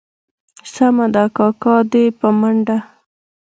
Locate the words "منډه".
2.39-2.77